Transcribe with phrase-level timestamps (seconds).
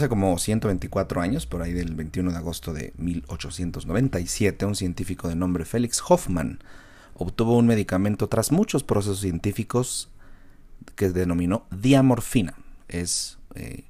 [0.00, 5.36] Hace como 124 años, por ahí del 21 de agosto de 1897, un científico de
[5.36, 6.60] nombre Félix Hoffman
[7.12, 10.08] obtuvo un medicamento tras muchos procesos científicos
[10.96, 12.54] que denominó diamorfina.
[12.88, 13.84] Es eh,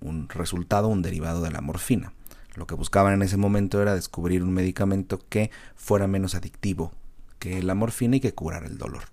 [0.00, 2.12] un resultado, un derivado de la morfina.
[2.54, 6.92] Lo que buscaban en ese momento era descubrir un medicamento que fuera menos adictivo
[7.40, 9.06] que la morfina y que curara el dolor.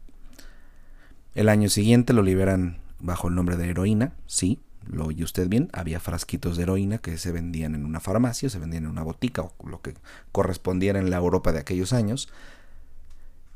[1.34, 5.70] El año siguiente lo liberan bajo el nombre de heroína, sí, lo oye usted bien,
[5.74, 9.42] había frasquitos de heroína que se vendían en una farmacia, se vendían en una botica
[9.42, 9.96] o lo que
[10.32, 12.30] correspondiera en la Europa de aquellos años,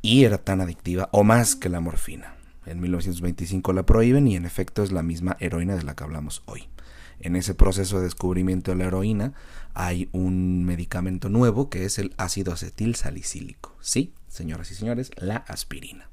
[0.01, 2.35] y era tan adictiva o más que la morfina.
[2.65, 6.43] En 1925 la prohíben y en efecto es la misma heroína de la que hablamos
[6.45, 6.69] hoy.
[7.19, 9.33] En ese proceso de descubrimiento de la heroína
[9.73, 13.75] hay un medicamento nuevo que es el ácido acetil salicílico.
[13.81, 16.09] Sí, señoras y señores, la aspirina.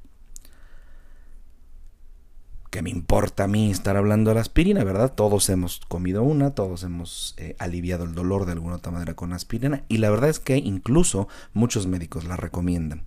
[2.77, 5.11] ¿Qué me importa a mí estar hablando de la aspirina, verdad?
[5.15, 9.33] Todos hemos comido una, todos hemos eh, aliviado el dolor de alguna otra manera con
[9.33, 13.01] aspirina y la verdad es que incluso muchos médicos la recomiendan.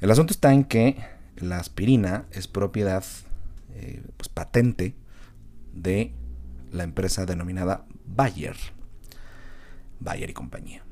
[0.00, 0.96] El asunto está en que
[1.36, 3.04] la aspirina es propiedad
[3.76, 4.96] eh, pues, patente
[5.72, 6.12] de
[6.72, 8.56] la empresa denominada Bayer.
[10.00, 10.82] Bayer y compañía.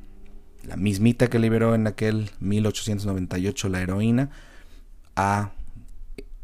[0.62, 4.30] La mismita que liberó en aquel 1898 la heroína
[5.16, 5.50] ha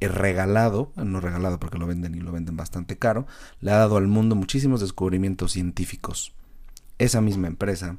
[0.00, 3.27] regalado, no regalado porque lo venden y lo venden bastante caro,
[3.60, 6.32] le ha dado al mundo muchísimos descubrimientos científicos.
[6.98, 7.98] Esa misma empresa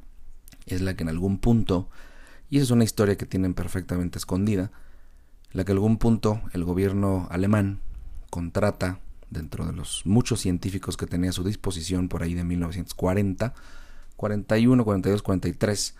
[0.66, 1.90] es la que en algún punto,
[2.48, 4.70] y esa es una historia que tienen perfectamente escondida,
[5.52, 7.80] la que en algún punto el gobierno alemán
[8.30, 13.54] contrata dentro de los muchos científicos que tenía a su disposición por ahí de 1940,
[14.16, 15.94] 41, 42, 43,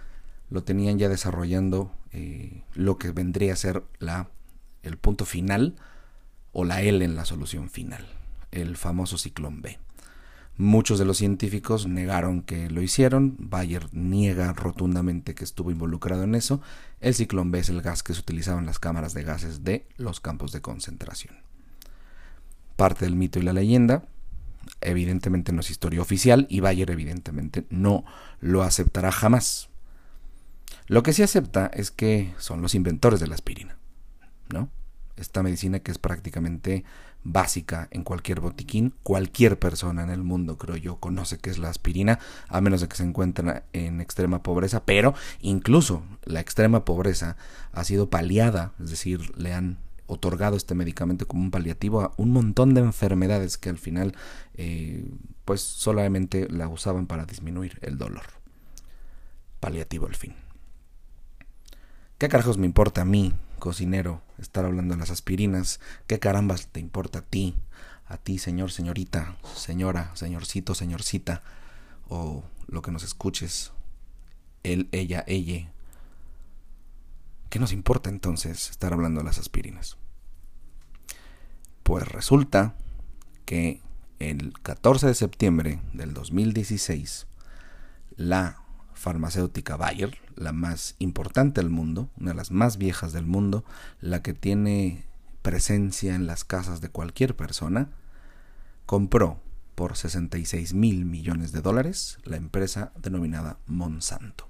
[0.50, 4.28] lo tenían ya desarrollando eh, lo que vendría a ser la,
[4.82, 5.76] el punto final
[6.52, 8.06] o la L en la solución final,
[8.50, 9.78] el famoso ciclón B.
[10.56, 16.34] Muchos de los científicos negaron que lo hicieron, Bayer niega rotundamente que estuvo involucrado en
[16.34, 16.60] eso.
[17.00, 19.86] El ciclón B es el gas que se utilizaba en las cámaras de gases de
[19.96, 21.34] los campos de concentración.
[22.76, 24.04] Parte del mito y la leyenda,
[24.82, 28.04] evidentemente no es historia oficial y Bayer evidentemente no
[28.40, 29.70] lo aceptará jamás.
[30.88, 33.78] Lo que sí acepta es que son los inventores de la aspirina,
[34.52, 34.68] ¿no?
[35.20, 36.84] Esta medicina que es prácticamente
[37.22, 38.94] básica en cualquier botiquín.
[39.02, 42.88] Cualquier persona en el mundo, creo yo, conoce qué es la aspirina, a menos de
[42.88, 47.36] que se encuentren en extrema pobreza, pero incluso la extrema pobreza
[47.72, 52.30] ha sido paliada, es decir, le han otorgado este medicamento como un paliativo a un
[52.32, 54.14] montón de enfermedades que al final
[54.54, 55.08] eh,
[55.44, 58.24] pues solamente la usaban para disminuir el dolor.
[59.60, 60.34] Paliativo al fin.
[62.18, 65.80] ¿Qué carajos me importa a mí cocinero, estar hablando de las aspirinas.
[66.08, 67.54] ¿Qué carambas te importa a ti?
[68.06, 71.42] A ti, señor, señorita, señora, señorcito, señorcita,
[72.08, 73.72] o lo que nos escuches,
[74.64, 75.70] él, ella, ella.
[77.48, 79.96] ¿Qué nos importa entonces estar hablando de las aspirinas?
[81.84, 82.74] Pues resulta
[83.44, 83.80] que
[84.18, 87.26] el 14 de septiembre del 2016,
[88.16, 88.59] la
[89.00, 93.64] farmacéutica Bayer, la más importante del mundo, una de las más viejas del mundo,
[94.00, 95.06] la que tiene
[95.40, 97.88] presencia en las casas de cualquier persona,
[98.84, 99.40] compró
[99.74, 104.48] por 66 mil millones de dólares la empresa denominada Monsanto.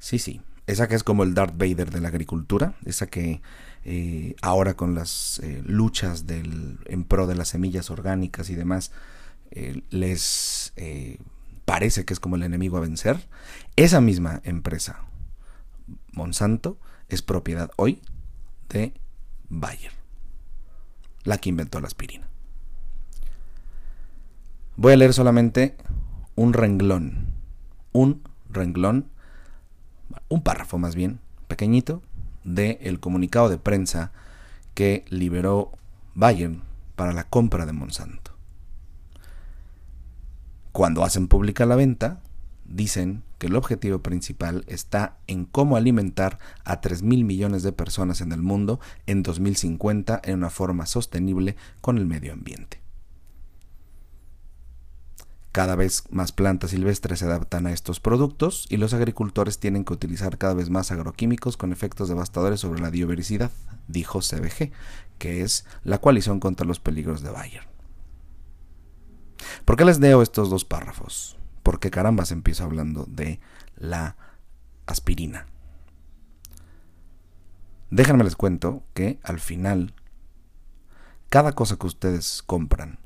[0.00, 3.40] Sí, sí, esa que es como el Darth Vader de la agricultura, esa que
[3.84, 8.90] eh, ahora con las eh, luchas del, en pro de las semillas orgánicas y demás
[9.52, 10.72] eh, les
[11.68, 13.28] parece que es como el enemigo a vencer,
[13.76, 15.00] esa misma empresa,
[16.12, 16.78] Monsanto,
[17.10, 18.00] es propiedad hoy
[18.70, 18.94] de
[19.50, 19.92] Bayer,
[21.24, 22.26] la que inventó la aspirina.
[24.76, 25.76] Voy a leer solamente
[26.36, 27.34] un renglón,
[27.92, 29.10] un renglón,
[30.30, 32.02] un párrafo más bien, pequeñito,
[32.44, 34.12] del el comunicado de prensa
[34.72, 35.72] que liberó
[36.14, 36.56] Bayer
[36.96, 38.27] para la compra de Monsanto.
[40.72, 42.20] Cuando hacen pública la venta,
[42.64, 48.20] dicen que el objetivo principal está en cómo alimentar a 3 mil millones de personas
[48.20, 52.80] en el mundo en 2050 en una forma sostenible con el medio ambiente.
[55.50, 59.94] Cada vez más plantas silvestres se adaptan a estos productos y los agricultores tienen que
[59.94, 63.50] utilizar cada vez más agroquímicos con efectos devastadores sobre la biodiversidad,
[63.88, 64.70] dijo CBG,
[65.18, 67.67] que es la coalición contra los peligros de Bayer.
[69.64, 71.36] ¿Por qué les leo estos dos párrafos?
[71.62, 73.40] Porque carambas empiezo hablando de
[73.76, 74.16] la
[74.86, 75.46] aspirina.
[77.90, 79.94] Déjenme les cuento que al final,
[81.30, 82.98] cada cosa que ustedes compran,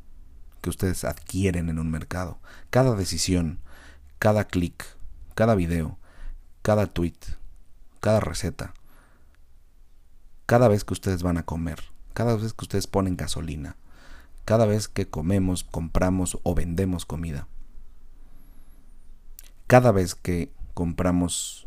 [0.61, 2.41] que ustedes adquieren en un mercado,
[2.71, 3.61] cada decisión,
[4.19, 4.85] cada clic,
[5.35, 5.99] cada video,
[6.63, 7.19] cada tweet,
[8.01, 8.75] cada receta,
[10.47, 11.81] cada vez que ustedes van a comer,
[12.15, 13.77] cada vez que ustedes ponen gasolina,
[14.45, 17.49] cada vez que comemos, compramos o vendemos comida,
[19.67, 21.67] cada vez que compramos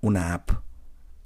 [0.00, 0.50] una app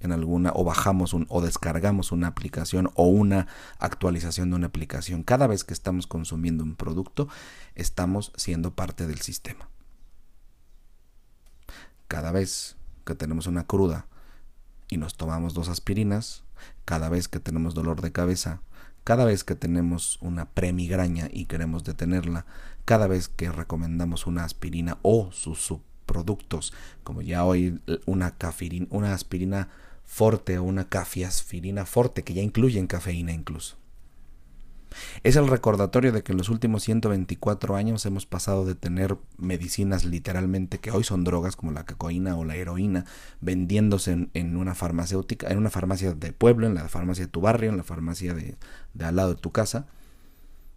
[0.00, 3.46] en alguna o bajamos o descargamos una aplicación o una
[3.78, 7.28] actualización de una aplicación, cada vez que estamos consumiendo un producto,
[7.76, 9.68] estamos siendo parte del sistema.
[12.08, 14.06] Cada vez que tenemos una cruda
[14.88, 16.44] y nos tomamos dos aspirinas,
[16.84, 18.60] cada vez que tenemos dolor de cabeza,
[19.04, 22.46] cada vez que tenemos una premigraña y queremos detenerla,
[22.84, 26.72] cada vez que recomendamos una aspirina o sus subproductos,
[27.02, 28.34] como ya hoy una,
[28.90, 29.68] una aspirina
[30.04, 33.76] forte o una cafiaspirina forte, que ya incluyen cafeína incluso.
[35.22, 40.04] Es el recordatorio de que en los últimos 124 años hemos pasado de tener medicinas
[40.04, 43.04] literalmente que hoy son drogas como la cocaína o la heroína
[43.40, 47.70] vendiéndose en, una farmacéutica, en una farmacia de pueblo, en la farmacia de tu barrio,
[47.70, 48.56] en la farmacia de,
[49.00, 49.86] al lado de tu casa.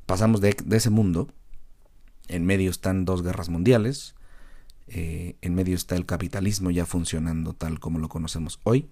[0.06, 1.30] Pasamos de, ese mundo.
[2.28, 4.16] En medio están dos guerras mundiales.
[4.88, 8.90] Eh, en medio está el capitalismo ya funcionando tal como lo conocemos hoy.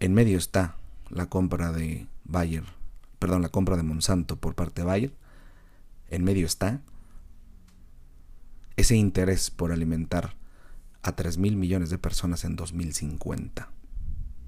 [0.00, 0.76] En medio está
[1.08, 2.81] la compra de Bayer
[3.22, 5.16] perdón, la compra de Monsanto por parte de Bayer,
[6.08, 6.80] en medio está
[8.76, 10.34] ese interés por alimentar
[11.02, 13.70] a 3 mil millones de personas en 2050.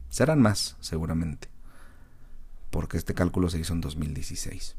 [0.09, 1.50] Serán más, seguramente,
[2.73, 4.75] porque este cálculo se hizo en 2016.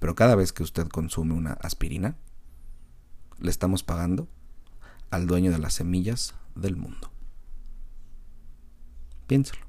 [0.00, 2.16] Pero cada vez que usted consume una aspirina,
[3.38, 4.26] le estamos pagando
[5.10, 7.12] al dueño de las semillas del mundo.
[9.28, 9.65] Piénsalo.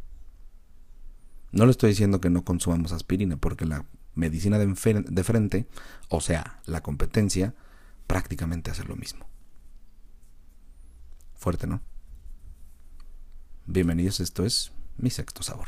[1.51, 3.85] No le estoy diciendo que no consumamos aspirina, porque la
[4.15, 4.75] medicina de,
[5.23, 5.67] frente,
[6.09, 7.53] o sea, la competencia,
[8.05, 9.27] prácticamente hace lo mismo.
[11.35, 11.81] Fuerte, ¿no?
[13.65, 15.67] Bienvenidos, esto es mi sexto sabor.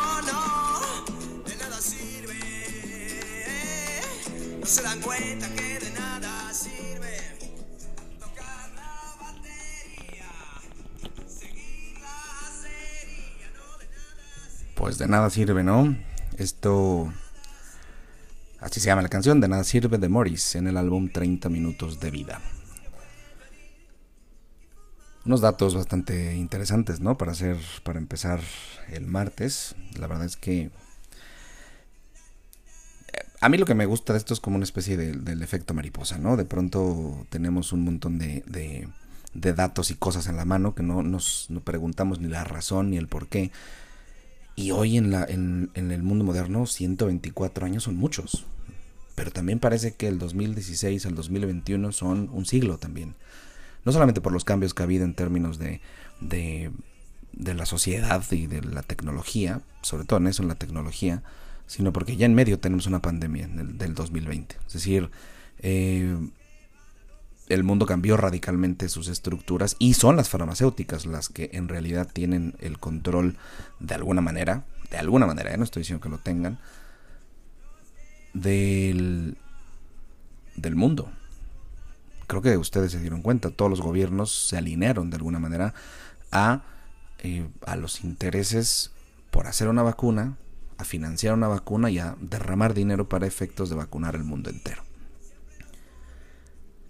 [16.37, 17.11] Esto...
[18.59, 21.99] Así se llama la canción, de nada sirve de Morris en el álbum 30 minutos
[21.99, 22.41] de vida.
[25.25, 27.17] Unos datos bastante interesantes, ¿no?
[27.17, 28.39] Para hacer, para empezar
[28.89, 29.75] el martes.
[29.99, 30.71] La verdad es que
[33.41, 35.73] a mí lo que me gusta de esto es como una especie de, del efecto
[35.73, 36.37] mariposa, ¿no?
[36.37, 38.87] De pronto tenemos un montón de,
[39.33, 42.97] datos y cosas en la mano que no nos no preguntamos ni la razón ni
[42.97, 43.51] el por qué.
[44.55, 48.45] Y hoy en, la, en, el mundo moderno, 124 años son muchos.
[49.15, 53.15] Pero también parece que el 2016 al 2021 son un siglo también.
[53.85, 55.81] No solamente por los cambios que ha habido en términos de,
[56.19, 56.71] de,
[57.55, 61.23] la sociedad y de la tecnología, sobre todo en eso, en la tecnología,
[61.67, 64.57] sino porque ya en medio tenemos una pandemia del 2020.
[64.67, 65.09] Es decir,
[65.59, 66.17] eh,
[67.49, 72.55] el mundo cambió radicalmente sus estructuras y son las farmacéuticas las que en realidad tienen
[72.59, 73.37] el control
[73.79, 75.57] de alguna manera, de alguna manera, ¿eh?
[75.57, 76.59] no estoy diciendo que lo tengan,
[78.33, 79.37] del,
[80.55, 81.11] del mundo.
[82.27, 85.73] Creo que ustedes se dieron cuenta, todos los gobiernos se alinearon de alguna manera
[86.31, 86.63] a,
[87.19, 88.91] eh, a los intereses
[89.29, 90.37] por hacer una vacuna,
[90.81, 94.83] a financiar una vacuna y a derramar dinero para efectos de vacunar el mundo entero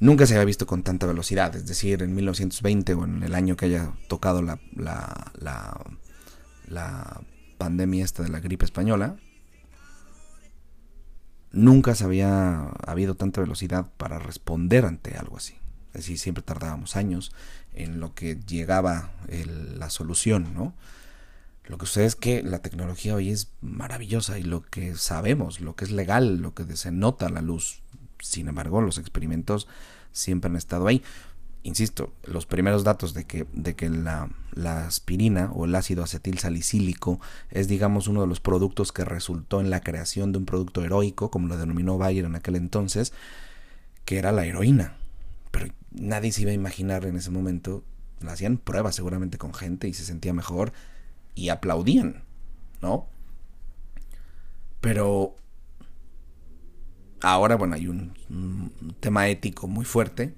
[0.01, 3.55] nunca se había visto con tanta velocidad, es decir, en 1920 o en el año
[3.55, 5.31] que haya tocado la, la,
[6.67, 7.21] la,
[7.57, 9.17] pandemia esta de la gripe española,
[11.51, 15.53] nunca se había habido tanta velocidad para responder ante algo así.
[15.89, 17.31] Es decir, siempre tardábamos años
[17.73, 19.11] en lo que llegaba
[19.77, 20.73] la solución, ¿no?
[21.65, 25.75] Lo que sucede es que la tecnología hoy es maravillosa y lo que sabemos, lo
[25.75, 27.81] que es legal, lo que se nota la luz.
[28.19, 29.67] Sin embargo, los experimentos
[30.11, 31.03] siempre han estado ahí.
[31.63, 36.39] Insisto, los primeros datos de que, de que la, la aspirina o el ácido acetil
[36.39, 40.83] salicílico es, digamos, uno de los productos que resultó en la creación de un producto
[40.83, 43.13] heroico, como lo denominó Bayer en aquel entonces,
[44.05, 44.97] que era la heroína.
[45.51, 47.83] Pero nadie se iba a imaginar en ese momento.
[48.27, 50.73] Hacían pruebas seguramente con gente y se sentía mejor
[51.35, 52.23] y aplaudían,
[52.81, 53.07] ¿no?
[54.79, 55.35] Pero
[57.21, 58.13] ahora, bueno, hay un,
[58.99, 60.33] tema ético muy fuerte.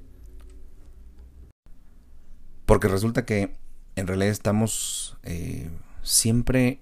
[2.66, 3.56] Porque resulta que
[3.96, 5.70] en realidad estamos eh,
[6.02, 6.80] siempre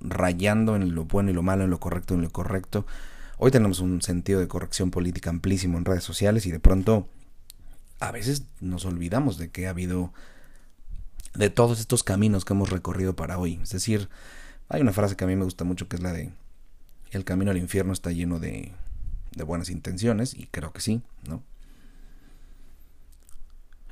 [0.00, 2.86] rayando en lo bueno y lo malo, en lo correcto y en lo incorrecto.
[3.38, 7.08] Hoy tenemos un sentido de corrección política amplísimo en redes sociales y de pronto
[8.00, 10.12] a veces nos olvidamos de que ha habido
[11.36, 13.60] de todos estos caminos que hemos recorrido para hoy.
[13.62, 14.08] Es decir,
[14.68, 16.32] hay una frase que a mí me gusta mucho que es la de
[17.10, 18.72] el camino al infierno está lleno de,
[19.34, 21.42] de buenas intenciones y creo que sí, ¿no?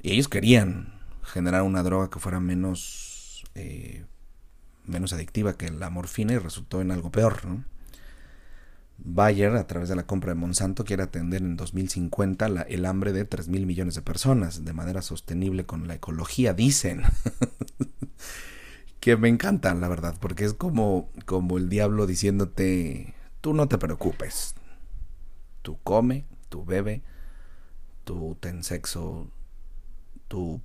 [0.03, 4.05] Y ellos querían generar una droga que fuera menos eh,
[4.85, 7.65] menos adictiva que la morfina y resultó en algo peor, ¿no?
[8.97, 13.13] Bayer, a través de la compra de Monsanto, quiere atender en 2050 la, el hambre
[13.13, 17.03] de 3 mil millones de personas de manera sostenible con la ecología, dicen.
[19.05, 23.77] que me encantan, la verdad, porque es como, como el diablo diciéndote, tú no te
[23.77, 24.55] preocupes,
[25.61, 27.03] tú come, tú bebe,
[28.05, 29.31] tú ten sexo,
[30.27, 30.63] tú,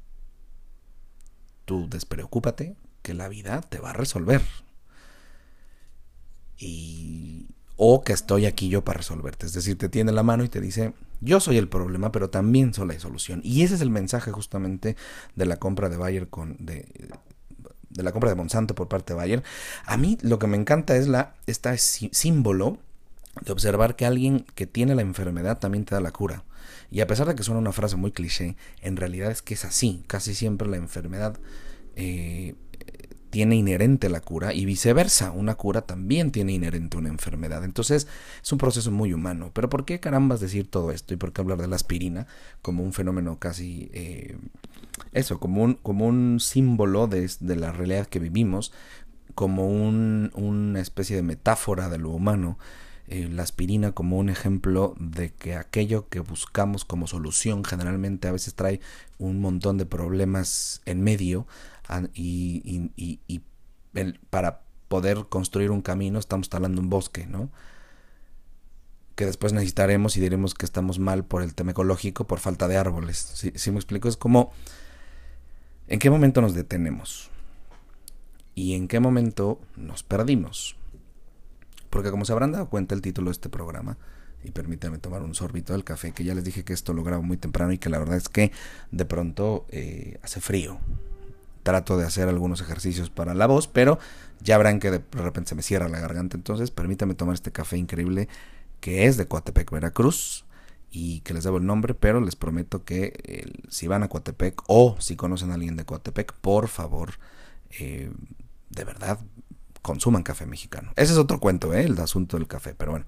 [1.65, 4.41] tú despreocúpate, que la vida te va a resolver.
[6.57, 7.50] Y
[7.81, 9.45] o que estoy aquí yo para resolverte.
[9.45, 12.74] Es decir, te tiene la mano y te dice, yo soy el problema, pero también
[12.74, 13.39] soy la solución.
[13.41, 14.98] Y ese es el mensaje justamente
[15.36, 16.86] de la compra de Bayer con de,
[17.89, 19.43] de la compra de Monsanto por parte de Bayer.
[19.86, 22.79] A mí lo que me encanta es la este símbolo
[23.45, 26.43] de observar que alguien que tiene la enfermedad también te da la cura.
[26.91, 29.63] Y a pesar de que suena una frase muy cliché, en realidad es que es
[29.63, 30.03] así.
[30.07, 31.38] Casi siempre la enfermedad
[31.95, 32.55] eh,
[33.29, 37.63] tiene inherente la cura y viceversa, una cura también tiene inherente una enfermedad.
[37.63, 38.07] Entonces
[38.41, 39.51] es un proceso muy humano.
[39.53, 42.27] Pero ¿por qué carambas decir todo esto y por qué hablar de la aspirina
[42.62, 44.38] como un fenómeno casi, eh,
[45.13, 48.74] eso, como un, como un símbolo de, la realidad que vivimos,
[49.36, 52.57] como un, una especie de metáfora de lo humano?
[53.12, 58.31] Eh, la aspirina como un ejemplo de que aquello que buscamos como solución generalmente a
[58.31, 58.81] veces trae
[59.17, 61.48] un montón de problemas en medio
[62.13, 63.41] y,
[64.29, 67.50] para poder construir un camino estamos talando un bosque, ¿no?
[69.15, 72.77] Que después necesitaremos y diremos que estamos mal por el tema ecológico, por falta de
[72.77, 73.17] árboles.
[73.53, 74.08] Si me explico?
[74.08, 74.51] Es como,
[75.88, 77.29] ¿en qué momento nos detenemos?
[78.55, 80.75] ¿Y en qué momento nos perdimos?
[81.89, 83.98] Porque como se habrán dado cuenta el título de este programa,
[84.43, 87.24] y permítanme tomar un sorbito del café, que ya les dije que esto lo grabo
[87.24, 88.51] muy temprano y que la verdad es que
[88.91, 90.79] de pronto eh, hace frío
[91.69, 93.99] trato de hacer algunos ejercicios para la voz, pero
[94.41, 96.35] ya verán que de repente se me cierra la garganta.
[96.35, 98.27] Entonces, permítanme tomar este café increíble
[98.79, 100.45] que es de Coatepec, Veracruz,
[100.89, 104.95] y que les debo el nombre, pero les prometo que si van a Coatepec o
[104.97, 107.11] si conocen a alguien de Coatepec, por favor,
[107.79, 108.09] eh,
[108.71, 109.19] de verdad,
[109.83, 110.91] consuman café mexicano.
[110.95, 111.83] Ese es otro cuento, ¿eh?
[111.83, 113.05] el asunto del café, pero bueno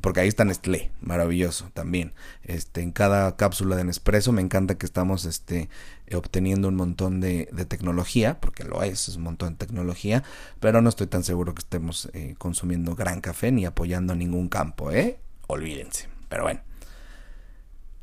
[0.00, 2.12] porque ahí está Nestlé, maravilloso también.
[2.42, 5.68] Este, en cada cápsula de Nespresso me encanta que estamos este,
[6.14, 10.22] obteniendo un montón de, tecnología, porque lo es, es un montón de tecnología,
[10.60, 14.90] pero no estoy tan seguro que estemos eh, consumiendo gran café ni apoyando ningún campo,
[14.90, 15.18] ¿eh?
[15.46, 16.08] Olvídense.
[16.28, 16.60] Pero bueno,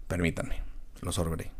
[0.07, 0.61] permítanme,
[1.01, 1.51] lo sorberé.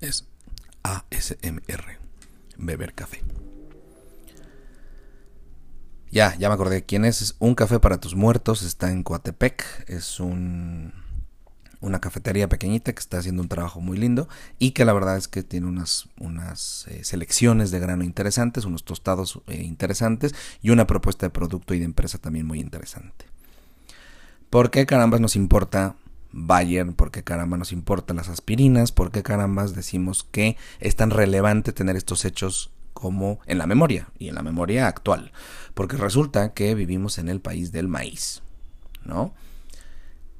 [0.00, 0.26] Es
[0.82, 1.98] ASMR,
[2.58, 3.22] beber café.
[6.14, 7.34] Ya, ya me acordé quién es.
[7.40, 8.62] Un Café para tus Muertos.
[8.62, 9.64] Está en Coatepec.
[9.88, 10.92] Es un,
[11.80, 14.28] una cafetería pequeñita que está haciendo un trabajo muy lindo
[14.60, 19.40] y que la verdad es que tiene unas, eh, selecciones de grano interesantes, unos tostados
[19.48, 23.26] eh, interesantes y una propuesta de producto y de empresa también muy interesante.
[24.50, 25.96] ¿Por qué carambas nos importa
[26.30, 26.92] Bayer?
[26.92, 28.92] ¿Por qué caramba nos importa las aspirinas?
[28.92, 34.08] ¿Por qué carambas decimos que es tan relevante tener estos hechos como en la memoria
[34.18, 35.30] y en la memoria actual?
[35.74, 38.42] porque resulta que vivimos en el país del maíz,
[39.04, 39.34] ¿no?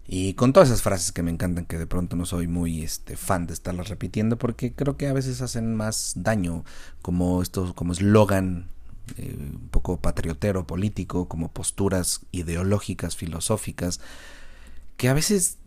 [0.07, 3.17] Y con todas esas frases que me encantan, que de pronto no soy muy este,
[3.17, 6.65] fan de estarlas repitiendo, porque creo que a veces hacen más daño
[7.03, 8.69] como esto, como eslogan
[9.17, 14.01] eh, un poco patriotero político, como posturas ideológicas, filosóficas,
[14.97, 15.59] que a veces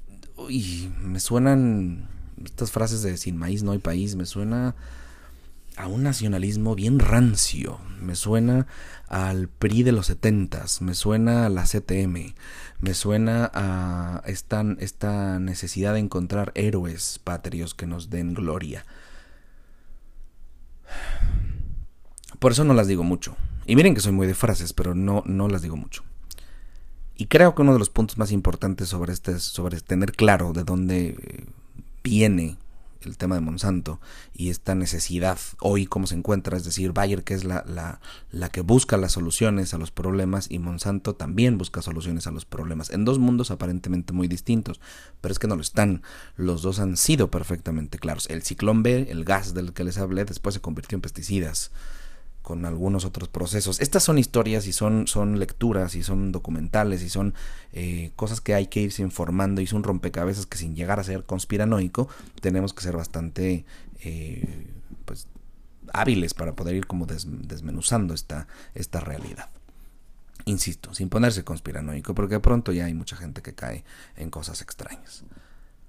[1.02, 2.08] me suenan
[2.46, 4.76] estas frases de sin maíz no hay país, me suena
[5.78, 8.68] a un nacionalismo bien rancio, me suena
[9.08, 12.34] al PRI de los setentas, me suena a la CTM,
[12.80, 18.86] me suena a esta, esta necesidad de encontrar héroes patrios que nos den gloria.
[22.40, 23.36] Por eso no las digo mucho.
[23.66, 26.04] Y miren que soy muy de frases, pero no, no las digo mucho.
[27.16, 30.64] Y creo que uno de los puntos más importantes sobre este sobre tener claro de
[30.64, 31.46] dónde
[32.04, 32.58] viene
[33.02, 34.00] el tema de Monsanto
[34.34, 38.00] y esta necesidad hoy cómo se encuentra, es decir, Bayer que es la, la,
[38.32, 42.46] la, que busca las soluciones a los problemas y Monsanto también busca soluciones a los
[42.46, 44.80] problemas, en dos mundos aparentemente muy distintos,
[45.22, 46.02] pero es que no lo están,
[46.36, 48.28] los dos han sido perfectamente claros.
[48.30, 51.72] El ciclón B, el gas del que les hablé, después se convirtió en pesticidas
[52.48, 53.82] con algunos otros procesos.
[53.82, 57.34] Estas son historias y son, son lecturas y son documentales y son
[57.74, 61.26] eh, cosas que hay que irse informando y son rompecabezas que sin llegar a ser
[61.26, 62.08] conspiranoico
[62.40, 63.66] tenemos que ser bastante
[64.00, 64.66] eh,
[65.04, 65.28] pues,
[65.92, 69.50] hábiles para poder ir como desmenuzando esta, esta realidad.
[70.46, 73.84] Insisto, sin ponerse conspiranoico, porque de pronto ya hay mucha gente que cae
[74.16, 75.26] en cosas extrañas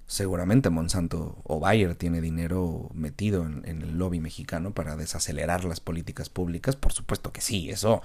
[0.08, 6.30] seguramente Monsanto o Bayer tiene dinero metido en, el lobby mexicano para desacelerar las políticas
[6.30, 6.76] públicas.
[6.76, 8.00] Por supuesto que sí, eso,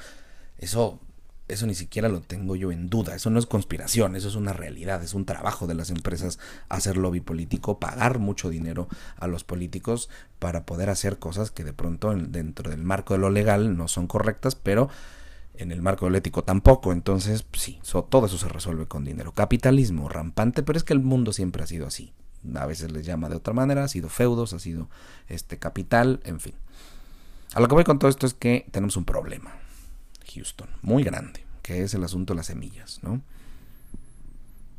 [0.57, 0.99] eso,
[1.47, 3.15] eso ni siquiera lo tengo yo en duda.
[3.15, 6.97] Eso no es conspiración, eso es una realidad, es un trabajo de las empresas hacer
[6.97, 12.13] lobby político, pagar mucho dinero a los políticos para poder hacer cosas que de pronto
[12.13, 14.89] dentro del marco de lo legal no son correctas, pero
[15.55, 16.91] en el marco del ético tampoco.
[16.91, 17.79] Entonces, sí,
[18.09, 19.31] todo eso se resuelve con dinero.
[19.33, 22.13] Capitalismo rampante, pero es que el mundo siempre ha sido así.
[22.55, 24.89] A veces les llama de otra manera, ha sido feudos, ha sido
[25.27, 26.55] este capital, en fin.
[27.53, 29.53] A lo que voy con todo esto es que tenemos un problema,
[30.33, 33.21] Houston, muy grande, que es el asunto de las semillas, ¿no?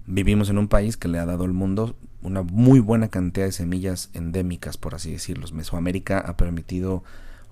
[0.07, 3.53] Vivimos en un país que le ha dado al mundo una muy buena cantidad de
[3.53, 5.47] semillas endémicas, por así decirlo.
[5.53, 7.05] Mesoamérica ha permitido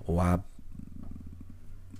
[0.05, 0.43] o ha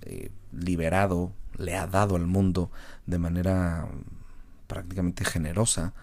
[0.02, 2.70] eh, liberado, le ha dado al mundo
[3.06, 3.88] de manera
[4.66, 5.94] prácticamente generosa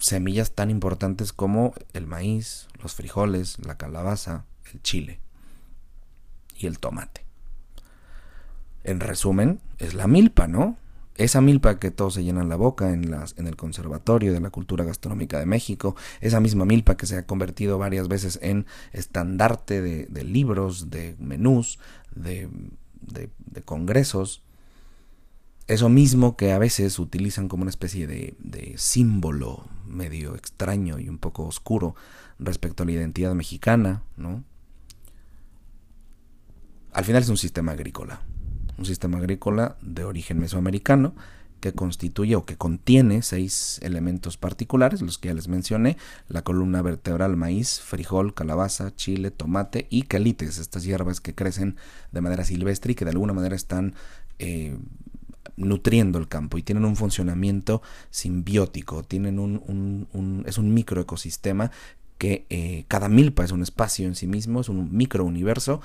[0.00, 5.20] semillas tan importantes como el maíz, los frijoles, la calabaza, el chile
[6.56, 7.24] y el tomate.
[8.82, 10.76] En resumen, es la milpa, ¿no?
[11.16, 14.48] Esa milpa que todos se llenan la boca en, las, en el Conservatorio de la
[14.48, 19.82] Cultura Gastronómica de México, esa misma milpa que se ha convertido varias veces en estandarte
[19.82, 21.78] de, de libros, de menús,
[22.14, 22.48] de
[23.00, 23.30] de,
[23.64, 24.42] congresos,
[25.66, 31.08] eso mismo que a veces utilizan como una especie de, de, símbolo medio extraño y
[31.08, 31.94] un poco oscuro
[32.38, 34.42] respecto a la identidad mexicana, ¿no?
[36.92, 38.22] Al final es un sistema agrícola,
[38.78, 41.14] un sistema agrícola de origen mesoamericano
[41.60, 45.96] que constituye o que contiene seis elementos particulares, los que ya les mencioné,
[46.28, 51.76] la columna vertebral maíz, frijol, calabaza, chile, tomate y calites, estas hierbas que crecen
[52.12, 53.94] de manera silvestre y que de alguna manera están
[54.38, 54.76] eh,
[55.56, 61.70] nutriendo el campo y tienen un funcionamiento simbiótico, tienen un, es un microecosistema
[62.18, 65.80] que eh, cada milpa es un espacio en sí mismo, es un microuniverso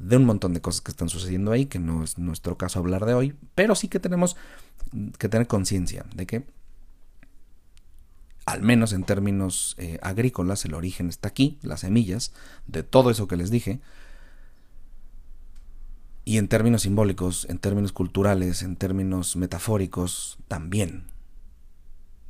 [0.00, 3.04] de un montón de cosas que están sucediendo ahí, que no es nuestro caso hablar
[3.04, 4.36] de hoy, pero sí que tenemos
[5.18, 6.46] que tener conciencia de que,
[8.46, 12.32] al menos en términos eh, agrícolas, el origen está aquí, las semillas,
[12.66, 13.80] de todo eso que les dije,
[16.24, 21.04] y en términos simbólicos, en términos culturales, en términos metafóricos, también.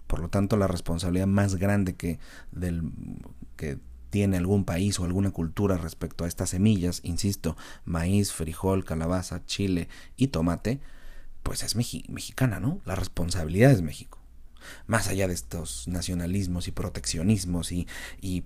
[0.08, 2.18] Por lo tanto, la responsabilidad más grande que,
[2.50, 2.82] del,
[3.56, 3.78] que
[4.10, 9.88] tiene algún país o alguna cultura respecto a estas semillas, insisto, maíz, frijol, calabaza, chile
[10.16, 10.80] y tomate,
[11.42, 12.80] pues es mexicana, ¿no?
[12.84, 14.19] La responsabilidad es México.
[14.86, 17.86] Más allá de estos nacionalismos y proteccionismos y,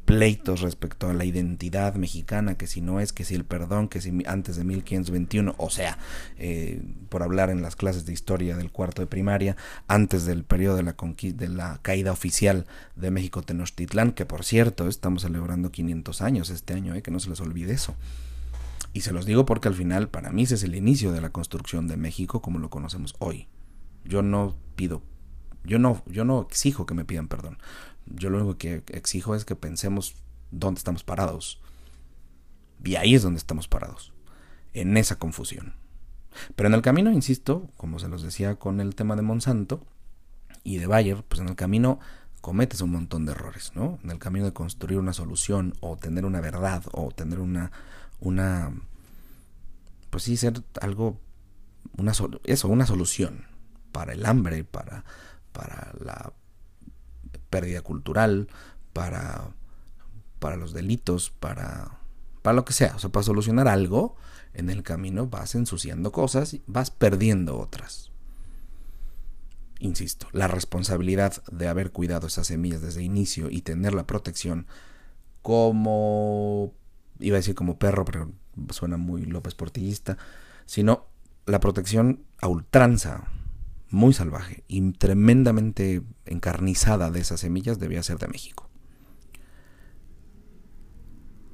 [0.05, 4.01] pleitos respecto a la identidad mexicana, que si no es, que si el perdón, que
[4.01, 5.99] si antes de 1521, o sea,
[6.37, 9.57] eh, por hablar en las clases de historia del cuarto de primaria,
[9.89, 14.89] antes del periodo de la, de la caída oficial de México Tenochtitlán, que por cierto,
[14.89, 17.95] estamos celebrando 500 años este año, eh, que no se les olvide eso.
[18.93, 21.31] Y se los digo porque al final para mí ese es el inicio de la
[21.31, 23.49] construcción de México como lo conocemos hoy.
[24.05, 25.03] Yo no pido,
[25.65, 27.59] yo no, yo no exijo que me pidan perdón.
[28.07, 30.15] Yo lo único que exijo es que pensemos
[30.51, 31.61] dónde estamos parados.
[32.85, 34.13] Y ahí es donde estamos parados,
[34.75, 35.75] en esa confusión.
[36.55, 39.87] Pero en el camino, insisto, como se los decía con el tema de Monsanto
[40.65, 41.99] y de Bayer, pues en el camino
[42.43, 43.99] cometes un montón de errores, ¿no?
[44.05, 47.73] En el camino de construir una solución o tener una verdad o tener una
[48.21, 48.71] una
[50.15, 51.19] pues sí, ser algo,
[51.97, 52.13] una,
[52.45, 53.47] eso, una solución
[53.91, 55.05] para el hambre, para,
[55.55, 56.35] para la
[57.49, 58.49] pérdida cultural,
[58.93, 59.53] para,
[60.41, 61.99] para los delitos, para,
[62.43, 62.93] para lo que sea.
[62.97, 64.17] O sea, para solucionar algo
[64.53, 68.11] en el camino vas ensuciando cosas, vas perdiendo otras.
[69.79, 74.67] Insisto, la responsabilidad de haber cuidado esas semillas desde inicio y tener la protección
[75.43, 76.73] como,
[77.21, 78.33] iba a decir como perro, pero
[78.71, 80.17] suena muy López Portillista,
[80.67, 81.07] sino
[81.47, 83.29] la protección a ultranza,
[83.91, 88.69] muy salvaje y tremendamente encarnizada de esas semillas debía ser de México.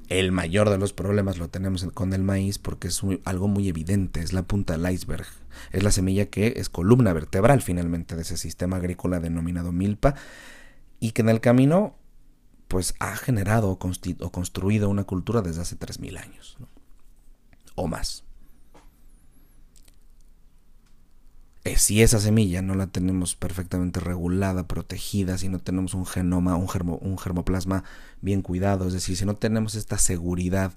[0.09, 4.21] El mayor de los problemas lo tenemos con el maíz porque es algo muy evidente,
[4.21, 5.25] es la punta del iceberg,
[5.71, 10.15] es la semilla que es columna vertebral finalmente de ese sistema agrícola denominado milpa
[10.99, 11.95] y que en el camino
[12.67, 16.57] pues ha generado o, construido una cultura desde hace 3.000 años
[17.75, 18.23] o más.
[18.23, 18.25] Eh,
[21.75, 26.67] si esa semilla no la tenemos perfectamente regulada, protegida, si no tenemos un genoma, un,
[27.01, 27.83] un germoplasma
[28.21, 30.73] bien cuidado, es decir, si no tenemos esta seguridad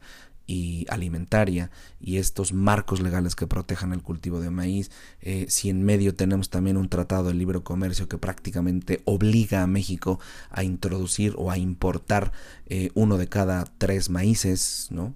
[0.46, 1.70] y alimentaria
[2.00, 4.90] y estos marcos legales que protejan el cultivo de maíz,
[5.22, 9.66] eh, si en medio tenemos también un tratado de libre comercio que prácticamente obliga a
[9.66, 10.20] México
[10.50, 12.32] a introducir o a importar
[12.66, 15.14] eh, uno de cada tres maíces, ¿no?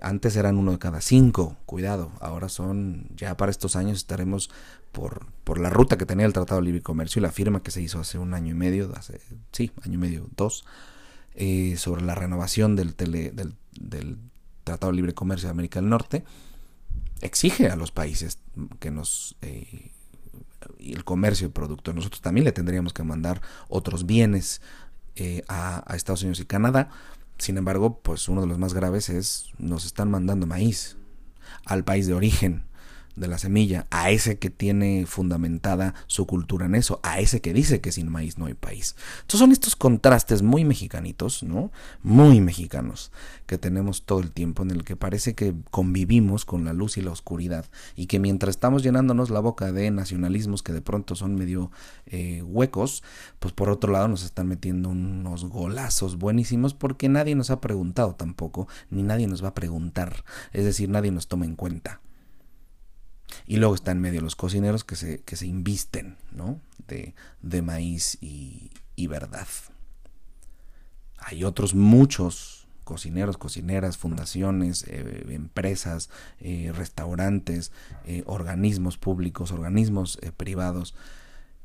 [0.00, 4.50] antes eran uno de cada cinco, cuidado, ahora son, ya para estos años estaremos
[4.92, 7.80] por, la ruta que tenía el Tratado de Libre Comercio y la firma que se
[7.80, 9.20] hizo hace un año y medio, hace,
[9.52, 10.64] sí, año y medio, dos,
[11.34, 14.18] eh, sobre la renovación del, del,
[14.64, 16.24] Tratado de Libre Comercio de América del Norte,
[17.20, 18.38] exige a los países
[18.80, 19.36] que nos...
[19.42, 19.92] Eh,
[20.80, 21.94] el comercio de productos.
[21.94, 24.60] Nosotros también le tendríamos que mandar otros bienes
[25.14, 26.90] eh, a, a, Estados Unidos y Canadá.
[27.38, 30.96] Sin embargo, pues uno de los más graves es nos están mandando maíz
[31.64, 32.64] al país de origen
[33.16, 37.52] de la semilla, a ese que tiene fundamentada su cultura en eso, a ese que
[37.52, 38.94] dice que sin maíz no hay país.
[39.22, 41.70] Entonces son estos contrastes muy mexicanitos, ¿no?
[42.02, 43.10] Muy mexicanos
[43.46, 47.02] que tenemos todo el tiempo en el que parece que convivimos con la luz y
[47.02, 51.36] la oscuridad y que mientras estamos llenándonos la boca de nacionalismos que de pronto son
[51.36, 51.70] medio
[52.06, 53.02] eh, huecos,
[53.38, 58.14] pues por otro lado nos están metiendo unos golazos buenísimos porque nadie nos ha preguntado
[58.14, 62.00] tampoco, ni nadie nos va a preguntar, es decir, nadie nos toma en cuenta.
[63.46, 66.60] Y luego están en medio los cocineros que se, que se invisten ¿no?
[66.86, 69.48] de, de maíz y, y verdad.
[71.18, 76.08] Hay otros muchos cocineros, cocineras, fundaciones, eh, empresas,
[76.38, 77.72] eh, restaurantes,
[78.04, 80.94] eh, organismos públicos, organismos privados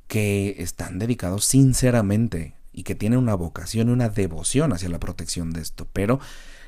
[0.08, 5.52] que están dedicados sinceramente y que tienen una vocación y una devoción hacia la protección
[5.52, 5.88] de esto.
[5.93, 6.19] Pero,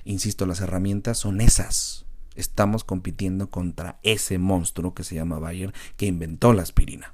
[0.05, 6.05] insisto, las herramientas son esas, estamos compitiendo contra ese monstruo que se llama Bayer que
[6.05, 7.13] inventó la aspirina.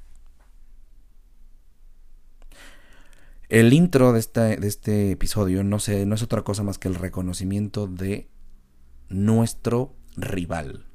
[3.49, 6.95] El intro de este, de este episodio no, no es otra cosa más que el
[6.95, 8.29] reconocimiento de
[9.09, 10.85] nuestro rival.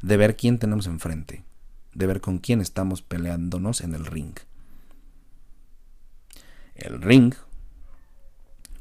[0.00, 1.44] De ver quién tenemos enfrente.
[1.92, 4.34] De ver con quién estamos peleándonos en el ring.
[6.74, 7.34] El ring,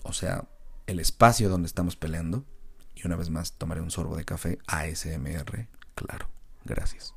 [0.04, 0.48] o sea,
[0.88, 2.46] el espacio donde estamos peleando,
[3.02, 5.68] y una vez más tomaré un sorbo de café ASMR.
[5.96, 6.28] Claro,
[6.66, 7.14] gracias.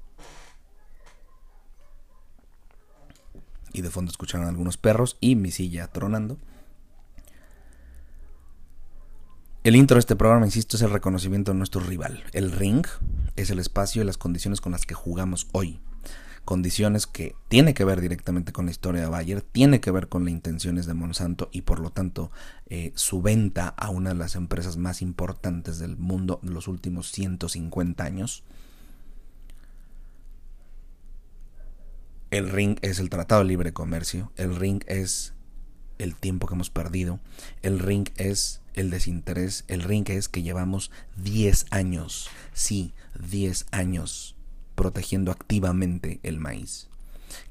[3.73, 6.39] Y de fondo escucharon algunos perros y mi silla tronando.
[9.65, 12.25] El intro de este programa, insisto, es el reconocimiento de nuestro rival.
[12.33, 12.85] El ring
[13.37, 15.81] es el espacio y las condiciones con las que jugamos hoy
[16.45, 20.25] condiciones que tiene que ver directamente con la historia de Bayer, tiene que ver con
[20.25, 22.31] las intenciones de Monsanto y por lo tanto
[22.67, 27.11] eh, su venta a una de las empresas más importantes del mundo en los últimos
[27.13, 28.43] 150 años.
[32.31, 35.35] El ring es el Tratado de Libre Comercio, el ring es
[35.99, 37.21] el tiempo que hemos perdido,
[37.61, 44.35] el ring es el desinterés, el ring es que llevamos 10 años, sí, 10 años
[44.75, 46.89] protegiendo activamente el maíz,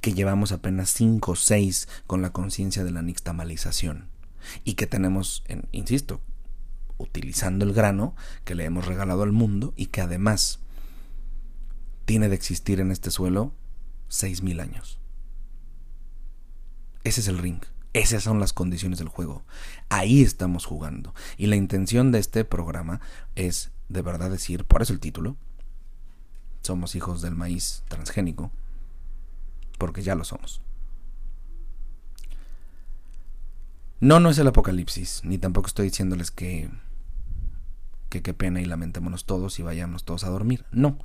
[0.02, 4.10] que llevamos apenas 5 o 6 con la conciencia de la nixtamalización
[4.64, 6.22] y que tenemos, en, insisto,
[6.98, 10.60] utilizando el grano que le hemos regalado al mundo y que además
[12.06, 13.54] tiene de existir en este suelo
[14.10, 15.00] 6.000 años.
[17.04, 17.62] Ese es el ring.
[17.94, 19.44] Esas son las condiciones del juego.
[19.90, 21.14] Ahí estamos jugando.
[21.38, 23.02] Y la intención de este programa
[23.36, 25.36] es de verdad decir, por eso el título,
[26.62, 28.52] somos hijos del maíz transgénico,
[29.78, 30.62] porque ya lo somos.
[34.00, 36.70] No, no es el apocalipsis, ni tampoco estoy diciéndoles que
[38.20, 40.66] que pena y lamentémonos todos y vayamos todos a dormir.
[40.74, 40.98] No,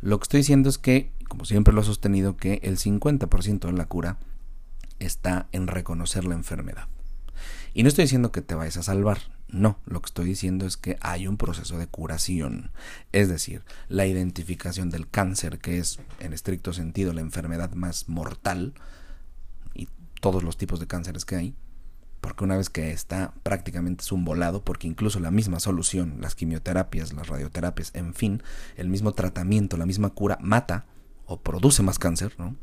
[0.00, 3.72] lo que estoy diciendo es que, como siempre lo he sostenido, que el 50% de
[3.72, 4.16] la cura
[4.98, 6.88] está en reconocer la enfermedad.
[7.74, 9.18] Y no estoy diciendo que te vayas a salvar,
[9.54, 12.72] no, lo que estoy diciendo es que hay un proceso de curación,
[13.12, 18.74] es decir, la identificación del cáncer, que es en estricto sentido la enfermedad más mortal,
[19.72, 19.88] y
[20.20, 21.54] todos los tipos de cánceres que hay,
[22.20, 26.34] porque una vez que está prácticamente es un volado, porque incluso la misma solución, las
[26.34, 28.42] quimioterapias, las radioterapias, en fin,
[28.76, 30.86] el mismo tratamiento, la misma cura mata
[31.26, 32.56] o produce más cáncer, ¿no?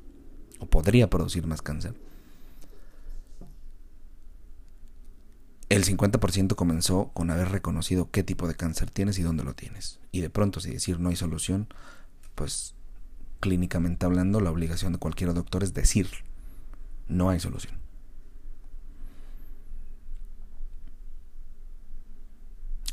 [0.60, 1.96] O podría producir más cáncer.
[5.72, 10.02] El 50% comenzó con haber reconocido qué tipo de cáncer tienes y dónde lo tienes.
[10.12, 11.70] Y de pronto, si decir no hay solución,
[12.36, 12.76] pues
[13.40, 16.10] clínicamente hablando, la obligación de cualquier doctor es decir
[17.08, 17.74] no hay solución.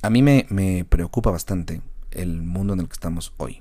[0.00, 3.60] A mí me, me preocupa bastante el mundo en el que estamos hoy.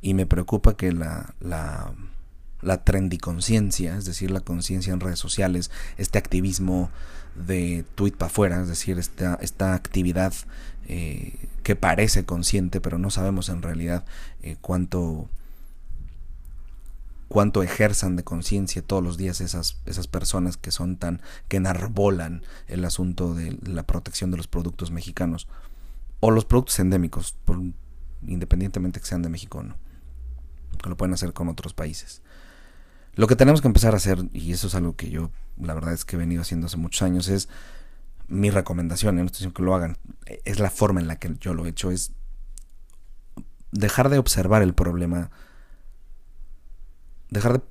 [0.00, 1.94] Y me preocupa que la, la,
[2.60, 6.92] la trendiconciencia, es decir, la conciencia en redes sociales, este activismo
[7.34, 10.34] de tweet para afuera, es decir, esta, esta actividad
[10.88, 14.04] eh, que parece consciente, pero no sabemos en realidad
[14.42, 15.28] eh, cuánto
[17.32, 22.42] cuánto ejerzan de conciencia todos los días esas, esas personas que son tan, que enarbolan
[22.68, 25.48] el asunto de la protección de los productos mexicanos
[26.20, 27.34] o los productos endémicos,
[28.26, 29.76] independientemente que sean de México o no,
[30.82, 32.20] que lo pueden hacer con otros países.
[33.14, 35.30] Lo que tenemos que empezar a hacer, y eso es algo que yo
[35.62, 37.48] la verdad es que he venido haciendo hace muchos años, es
[38.28, 39.96] mi recomendación, no estoy diciendo que lo hagan,
[40.44, 42.12] es la forma en la que yo lo he hecho, es
[43.70, 45.30] dejar de observar el problema,
[47.30, 47.62] dejar de,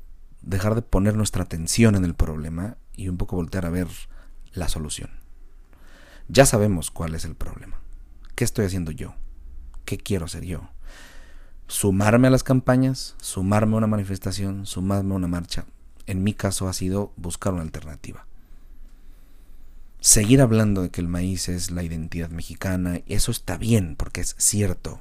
[0.41, 3.87] dejar de poner nuestra atención en el problema y un poco voltear a ver
[4.53, 5.09] la solución.
[6.27, 7.79] Ya sabemos cuál es el problema.
[8.35, 9.15] ¿Qué estoy haciendo yo?
[9.85, 10.69] ¿Qué quiero hacer yo?
[11.67, 15.65] Sumarme a las campañas, sumarme a una manifestación, sumarme a una marcha
[16.07, 18.25] en mi caso ha sido buscar una alternativa.
[19.99, 24.35] Seguir hablando de que el maíz es la identidad mexicana, eso está bien, porque es
[24.37, 24.99] cierto.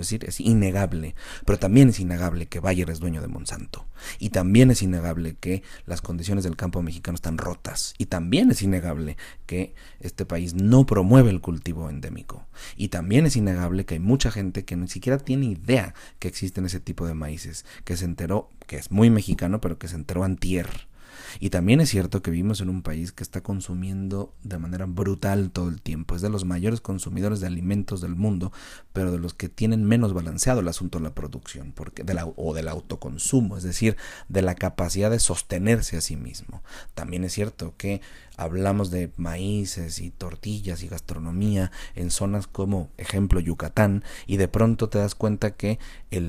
[0.00, 1.14] Es decir, es innegable.
[1.44, 3.86] Pero también es innegable que Bayer es dueño de Monsanto.
[4.18, 7.94] Y también es innegable que las condiciones del campo mexicano están rotas.
[7.98, 12.46] Y también es innegable que este país no promueve el cultivo endémico.
[12.76, 16.66] Y también es innegable que hay mucha gente que ni siquiera tiene idea que existen
[16.66, 17.64] ese tipo de maíces.
[17.84, 20.91] Que se enteró, que es muy mexicano, pero que se enteró antier
[21.40, 25.50] y también es cierto que vivimos en un país que está consumiendo de manera brutal
[25.50, 26.14] todo el tiempo.
[26.14, 28.52] Es de los mayores consumidores de alimentos del mundo,
[28.92, 32.26] pero de los que tienen menos balanceado el asunto de la producción porque de la,
[32.26, 33.96] o del autoconsumo, es decir,
[34.28, 36.62] de la capacidad de sostenerse a sí mismo.
[36.94, 38.00] También es cierto que
[38.42, 44.88] hablamos de maíces y tortillas y gastronomía en zonas como, ejemplo, Yucatán, y de pronto
[44.88, 45.78] te das cuenta que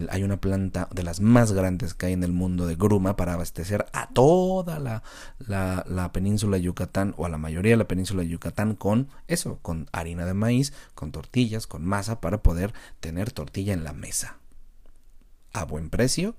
[0.09, 3.33] hay una planta de las más grandes que hay en el mundo de gruma para
[3.33, 5.03] abastecer a toda la,
[5.39, 9.59] la península de Yucatán o a la mayoría de la península de Yucatán con eso,
[9.61, 14.37] con harina de maíz, con tortillas, con masa para poder tener tortilla en la mesa.
[15.51, 16.35] A buen precio,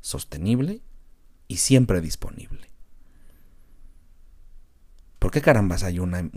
[0.00, 0.82] sostenible
[1.48, 2.71] y siempre disponible.
[5.22, 6.28] ¿Por qué carambas hay una,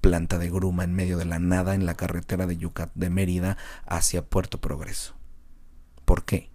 [0.00, 3.56] planta de gruma en medio de la nada en la carretera de, Yucat, de Mérida
[3.86, 5.14] hacia Puerto Progreso?
[6.04, 6.50] ¿Por qué?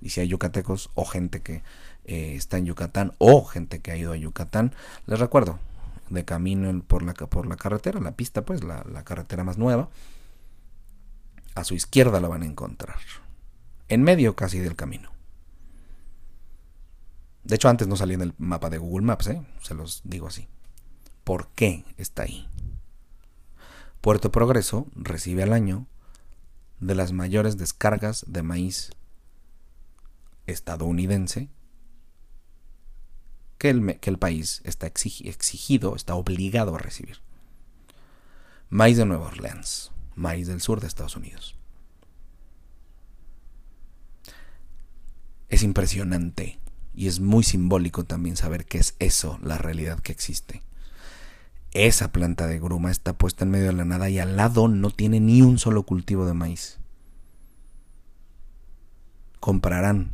[0.00, 1.62] Y si hay yucatecos o gente que
[2.06, 4.74] eh, está en Yucatán o gente que ha ido a Yucatán,
[5.06, 5.60] les recuerdo,
[6.08, 9.90] de camino por la, por la carretera, la pista pues, la, la carretera más nueva,
[11.54, 12.96] a su izquierda la van a encontrar,
[13.86, 15.09] en medio casi del camino.
[17.44, 19.42] De hecho, antes no salía en el mapa de Google Maps, ¿eh?
[19.62, 20.48] se los digo así.
[21.24, 22.48] ¿Por qué está ahí?
[24.00, 25.86] Puerto Progreso recibe al año
[26.80, 28.90] de las mayores descargas de maíz
[30.46, 31.50] estadounidense
[33.58, 37.20] que el, que el país está exigido, está obligado a recibir.
[38.70, 41.56] Maíz de Nueva Orleans, maíz del sur de Estados Unidos.
[45.50, 46.58] Es impresionante
[46.94, 50.62] y es muy simbólico también saber qué es eso, la realidad que existe.
[51.72, 54.90] Esa planta de gruma está puesta en medio de la nada y al lado no
[54.90, 56.78] tiene ni un solo cultivo de maíz.
[59.38, 60.10] Comprarán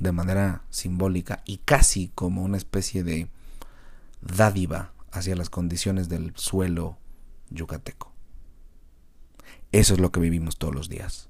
[0.00, 3.28] de manera simbólica y casi como una especie de
[4.22, 6.98] dádiva hacia las condiciones del suelo
[7.50, 8.12] yucateco.
[9.70, 11.28] Eso es lo que vivimos todos los días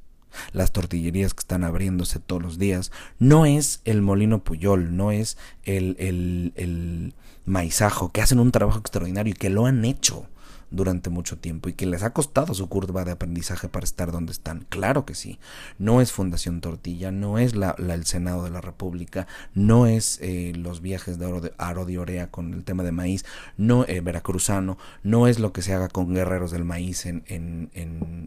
[0.52, 5.36] las tortillerías que están abriéndose todos los días, no es el molino Puyol, no es
[5.64, 7.14] el, el, el
[7.44, 10.26] maizajo, que hacen un trabajo extraordinario y que lo han hecho
[10.70, 14.32] durante mucho tiempo y que les ha costado su curva de aprendizaje para estar donde
[14.32, 14.66] están.
[14.68, 15.38] Claro que sí.
[15.78, 20.52] No es Fundación Tortilla, no es la, el Senado de la República, no es eh,
[20.56, 23.24] los viajes de oro de, aro de Orea con el tema de maíz,
[23.56, 27.70] no eh, veracruzano, no es lo que se haga con guerreros del maíz en, en,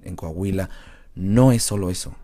[0.04, 0.70] en Coahuila.
[1.16, 2.16] No es solo eso.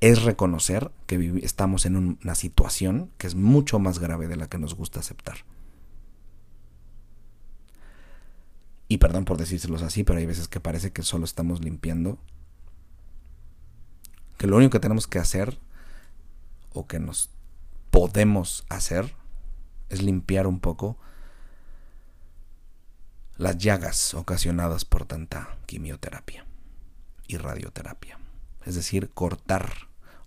[0.00, 4.58] Es reconocer que estamos en una situación que es mucho más grave de la que
[4.58, 5.38] nos gusta aceptar.
[8.86, 12.18] Y perdón por decírselos así, pero hay veces que parece que solo estamos limpiando.
[14.36, 15.58] Que lo único que tenemos que hacer,
[16.72, 17.30] o que nos
[17.90, 19.14] podemos hacer,
[19.88, 20.98] es limpiar un poco
[23.36, 26.46] las llagas ocasionadas por tanta quimioterapia
[27.26, 28.18] y radioterapia.
[28.64, 29.72] Es decir, cortar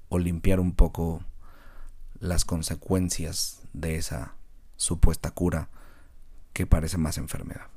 [0.09, 1.23] o limpiar un poco
[2.19, 4.35] las consecuencias de esa
[4.75, 5.69] supuesta cura
[6.53, 7.67] que parece más enfermedad.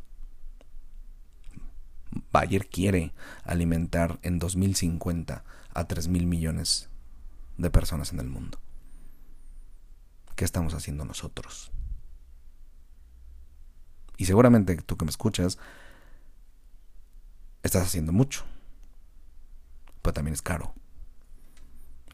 [2.33, 3.12] Bayer quiere
[3.44, 6.88] alimentar en 2050 a 3 mil millones
[7.56, 8.59] de personas en el mundo.
[10.35, 11.70] ¿Qué estamos haciendo nosotros?
[14.16, 15.59] Y seguramente tú que me escuchas,
[17.62, 18.44] estás haciendo mucho.
[20.02, 20.74] Pero también es caro.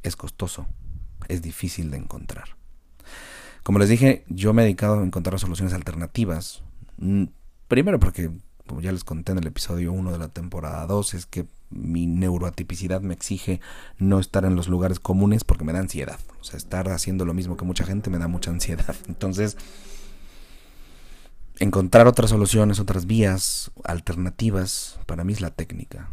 [0.03, 0.67] Es costoso.
[1.29, 2.57] Es difícil de encontrar.
[3.63, 6.63] Como les dije, yo me he dedicado a encontrar soluciones alternativas.
[6.99, 7.25] Mm,
[7.69, 8.31] primero porque
[8.67, 12.07] como ya les conté en el episodio 1 de la temporada 2, es que mi
[12.07, 13.61] neuroatipicidad me exige
[13.99, 16.19] no estar en los lugares comunes porque me da ansiedad.
[16.41, 18.95] O sea, estar haciendo lo mismo que mucha gente me da mucha ansiedad.
[19.09, 19.57] Entonces,
[21.59, 26.11] encontrar otras soluciones, otras vías alternativas, para mí es la técnica.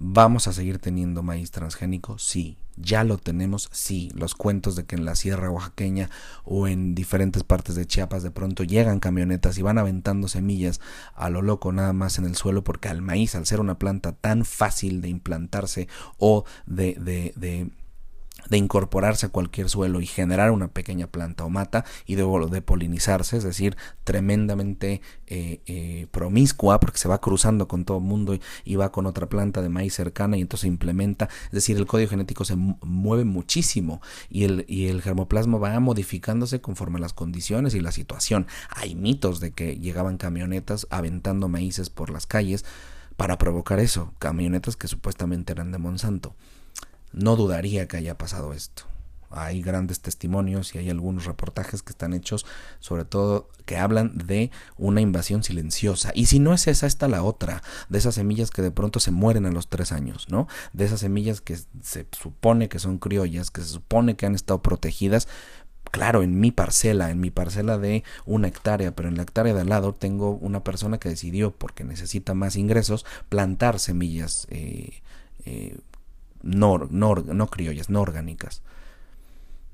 [0.00, 2.18] ¿Vamos a seguir teniendo maíz transgénico?
[2.18, 2.56] Sí.
[2.76, 3.68] ¿Ya lo tenemos?
[3.72, 4.10] Sí.
[4.14, 6.08] Los cuentos de que en la Sierra Oaxaqueña
[6.44, 10.80] o en diferentes partes de Chiapas de pronto llegan camionetas y van aventando semillas
[11.14, 14.12] a lo loco nada más en el suelo porque al maíz, al ser una planta
[14.12, 17.68] tan fácil de implantarse o de, de, de
[18.48, 22.62] de incorporarse a cualquier suelo y generar una pequeña planta o mata y de, de
[22.62, 28.38] polinizarse, es decir, tremendamente eh, eh, promiscua porque se va cruzando con todo el mundo
[28.64, 32.10] y, va con otra planta de maíz cercana y entonces implementa, es decir, el código
[32.10, 37.74] genético se mueve muchísimo y el, y el germoplasma va modificándose conforme a las condiciones
[37.74, 38.46] y la situación.
[38.70, 42.64] Hay mitos de que llegaban camionetas aventando maíces por las calles
[43.16, 46.36] para provocar eso, camionetas que supuestamente eran de Monsanto.
[47.18, 48.84] No dudaría que haya pasado esto.
[49.30, 52.46] Hay grandes testimonios y hay algunos reportajes que están hechos,
[52.78, 56.12] sobre todo que hablan de una invasión silenciosa.
[56.14, 59.10] Y si no es esa, está la otra, de esas semillas que de pronto se
[59.10, 60.46] mueren a los tres años, ¿no?
[60.72, 64.62] De esas semillas que se supone que son criollas, que se supone que han estado
[64.62, 65.26] protegidas,
[65.90, 69.60] claro, en mi parcela, en mi parcela de una hectárea, pero en la hectárea de
[69.62, 75.02] al lado tengo una persona que decidió, porque necesita más ingresos, plantar semillas eh,
[75.44, 75.78] eh,
[76.42, 78.62] no, no, no criollas, no orgánicas.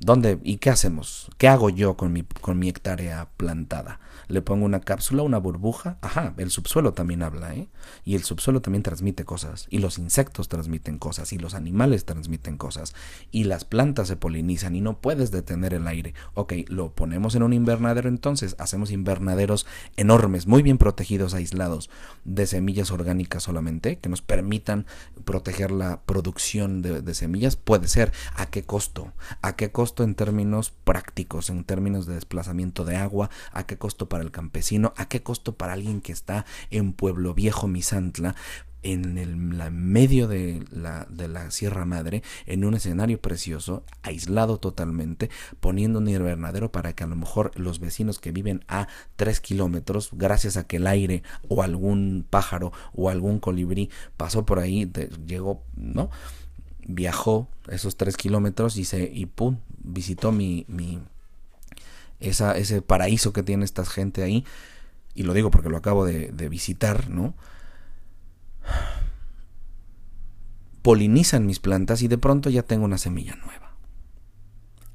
[0.00, 1.30] ¿Dónde y qué hacemos?
[1.38, 4.00] ¿Qué hago yo con mi, con mi hectárea plantada?
[4.28, 5.98] Le pongo una cápsula, una burbuja.
[6.00, 7.68] Ajá, el subsuelo también habla, ¿eh?
[8.04, 9.66] Y el subsuelo también transmite cosas.
[9.70, 11.32] Y los insectos transmiten cosas.
[11.32, 12.94] Y los animales transmiten cosas.
[13.30, 16.14] Y las plantas se polinizan y no puedes detener el aire.
[16.34, 18.56] Ok, lo ponemos en un invernadero entonces.
[18.58, 21.90] Hacemos invernaderos enormes, muy bien protegidos, aislados,
[22.24, 24.86] de semillas orgánicas solamente, que nos permitan
[25.24, 27.56] proteger la producción de, de semillas.
[27.56, 28.12] Puede ser.
[28.34, 29.12] ¿A qué costo?
[29.42, 33.30] ¿A qué costo en términos prácticos, en términos de desplazamiento de agua?
[33.52, 37.34] ¿A qué costo para el campesino, a qué costo para alguien que está en Pueblo
[37.34, 38.36] Viejo, Misantla,
[38.84, 45.30] en el medio de la, de la Sierra Madre, en un escenario precioso, aislado totalmente,
[45.58, 50.10] poniendo un invernadero para que a lo mejor los vecinos que viven a tres kilómetros,
[50.12, 54.88] gracias a que el aire o algún pájaro o algún colibrí pasó por ahí,
[55.26, 56.08] llegó, ¿no?
[56.86, 60.66] Viajó esos tres kilómetros y se, y pum, visitó mi,
[62.20, 64.44] esa, ese paraíso que tiene esta gente ahí,
[65.14, 67.34] y lo digo porque lo acabo de, de visitar, ¿no?
[70.82, 73.76] Polinizan mis plantas y de pronto ya tengo una semilla nueva.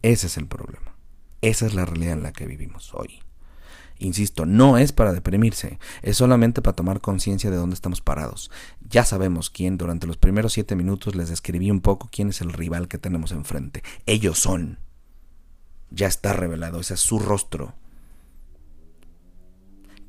[0.01, 0.95] Ese es el problema.
[1.41, 3.20] Esa es la realidad en la que vivimos hoy.
[3.97, 8.49] Insisto, no es para deprimirse, es solamente para tomar conciencia de dónde estamos parados.
[8.89, 12.53] Ya sabemos quién, durante los primeros siete minutos les describí un poco quién es el
[12.53, 13.84] rival que tenemos enfrente.
[14.05, 14.80] Ellos son
[15.91, 17.73] ya está revelado, ese es su rostro.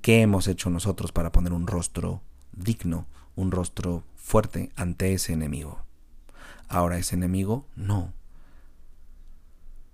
[0.03, 2.22] ¿Qué hemos hecho nosotros para poner un rostro
[2.53, 3.07] digno,
[3.37, 5.85] un rostro fuerte ante ese enemigo?
[6.68, 8.12] Ahora ese enemigo, no.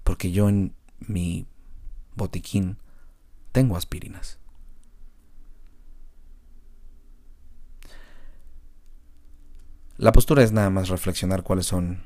[0.04, 1.46] Porque yo en mi
[2.14, 2.76] botiquín
[3.52, 4.38] tengo aspirinas.
[9.98, 12.02] La postura es nada más reflexionar cuáles son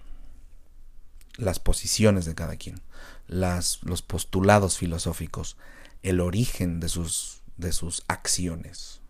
[1.41, 2.81] las posiciones de cada quien,
[3.27, 5.57] las, los postulados filosóficos,
[6.03, 9.01] el origen de sus, de sus acciones.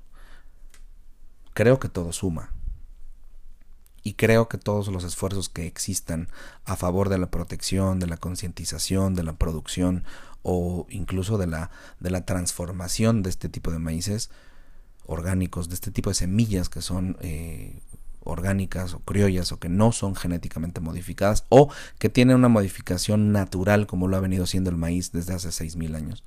[1.54, 2.52] Creo que todo suma.
[4.02, 6.28] Y creo que todos los esfuerzos que existan
[6.64, 10.04] a favor de la protección, de la concientización, de la producción
[10.42, 14.30] o incluso de la, de la transformación de este tipo de maíces
[15.04, 17.82] orgánicos, de este tipo de semillas que son eh,
[18.20, 23.86] orgánicas o criollas o que no son genéticamente modificadas o que tienen una modificación natural
[23.86, 26.24] como lo ha venido siendo el maíz desde hace 6.000 años.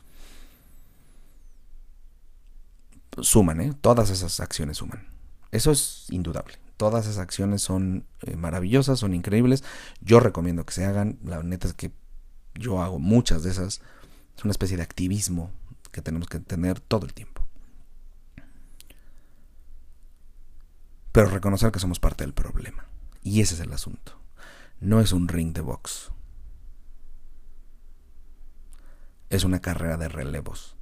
[3.22, 3.74] Suman, ¿eh?
[3.80, 5.08] Todas esas acciones suman.
[5.52, 6.56] Eso es indudable.
[6.78, 9.64] Todas esas acciones son eh, maravillosas, son increíbles.
[10.02, 11.20] Yo recomiendo que se hagan.
[11.24, 11.92] La neta es que
[12.56, 13.82] yo hago muchas de esas.
[14.36, 15.52] Es una especie de activismo
[15.92, 17.33] que tenemos que tener todo el tiempo.
[21.14, 22.88] Pero reconocer que somos parte del problema.
[23.22, 24.20] Y ese es el asunto.
[24.82, 26.12] No es un ring de box.
[29.30, 30.76] Es una carrera de relevos.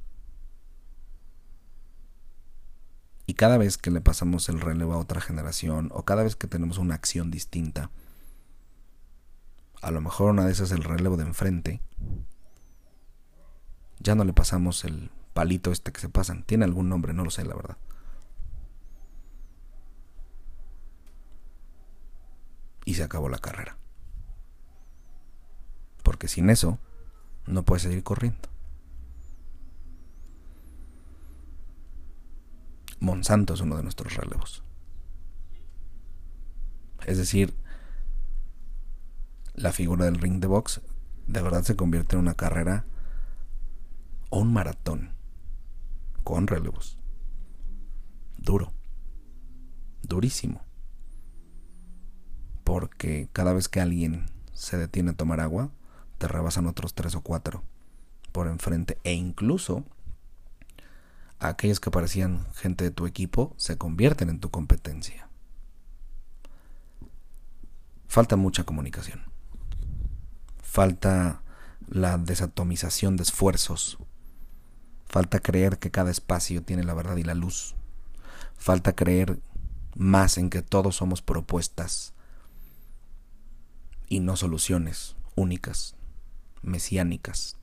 [3.27, 6.47] Y cada vez que le pasamos el relevo a otra generación, o cada vez que
[6.47, 7.91] tenemos una acción distinta,
[9.81, 11.81] a lo mejor una de esas es el relevo de enfrente,
[13.99, 16.43] ya no le pasamos el palito este que se pasan.
[16.43, 17.77] Tiene algún nombre, no lo sé, la verdad.
[22.85, 23.77] Y se acabó la carrera.
[26.03, 26.79] Porque sin eso
[27.45, 28.49] no puedes seguir corriendo.
[32.99, 34.63] Monsanto es uno de nuestros relevos.
[37.05, 37.55] Es decir,
[39.55, 40.81] la figura del ring de box
[41.27, 42.85] de verdad se convierte en una carrera
[44.29, 45.13] o un maratón
[46.23, 46.97] con relevos.
[48.37, 48.71] Duro.
[50.03, 50.70] Durísimo
[52.71, 55.71] porque cada vez que alguien se detiene a tomar agua,
[56.19, 57.65] te rebasan otros tres o cuatro
[58.31, 59.83] por enfrente e incluso
[61.37, 65.27] aquellos que parecían gente de tu equipo se convierten en tu competencia.
[68.07, 69.21] Falta mucha comunicación.
[70.63, 71.41] Falta
[71.89, 73.97] la desatomización de esfuerzos.
[75.09, 77.75] Falta creer que cada espacio tiene la verdad y la luz.
[78.55, 79.41] Falta creer
[79.93, 82.13] más en que todos somos propuestas
[84.11, 85.95] y no soluciones únicas,
[86.63, 87.55] mesiánicas,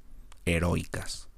[0.46, 1.28] heroicas.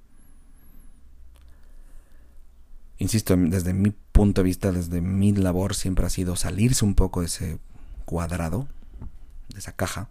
[2.96, 7.20] Insisto, desde mi punto de vista, desde mi labor siempre ha sido salirse un poco
[7.20, 7.58] de ese
[8.04, 8.68] cuadrado,
[9.48, 10.11] de esa caja,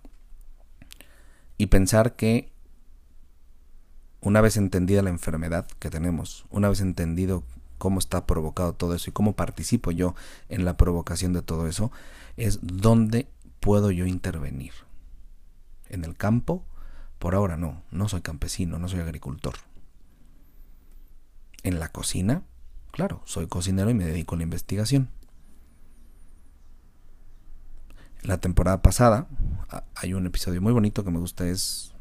[1.58, 2.52] y pensar que
[4.20, 7.46] una vez entendida la enfermedad que tenemos, una vez entendido
[7.78, 10.14] cómo está provocado todo eso y cómo participo yo
[10.50, 11.90] en la provocación de todo eso,
[12.36, 13.30] es dónde
[13.62, 14.89] puedo yo intervenir
[15.90, 16.66] en el campo,
[17.20, 19.56] por ahora no, no soy campesino, no soy agricultor.
[21.64, 22.44] En la cocina,
[22.92, 25.10] claro, soy cocinero y me dedico a la investigación.
[28.22, 29.28] La temporada pasada
[29.96, 31.94] hay un episodio muy bonito que me gusta es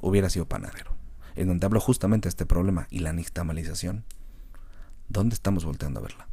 [0.00, 0.96] Hubiera sido panadero,
[1.36, 4.04] en donde hablo justamente de este problema y la nixtamalización.
[5.08, 6.28] ¿Dónde estamos volteando a verla?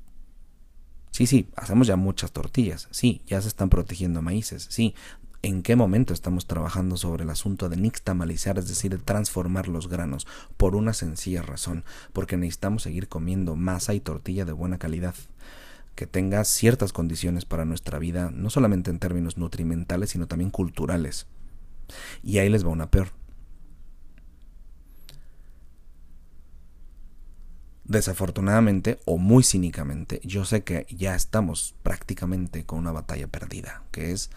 [1.11, 4.95] Sí, sí, hacemos ya muchas tortillas, sí, ya se están protegiendo maíces, sí,
[5.41, 9.87] en qué momento estamos trabajando sobre el asunto de nixtamalizar, es decir, de transformar los
[9.87, 10.27] granos,
[10.57, 15.15] por una sencilla razón, porque necesitamos seguir comiendo masa y tortilla de buena calidad,
[15.95, 21.27] que tenga ciertas condiciones para nuestra vida, no solamente en términos nutrimentales, sino también culturales.
[22.23, 23.09] Y ahí les va una peor.
[27.85, 34.11] Desafortunadamente o muy cínicamente, yo sé que ya estamos prácticamente con una batalla perdida, que
[34.11, 34.29] es